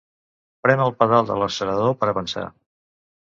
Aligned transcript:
Prem 0.67 0.81
el 0.85 0.93
pedal 1.01 1.27
de 1.31 1.37
l'accelerador 1.41 1.95
per 1.99 2.09
avançar. 2.13 2.47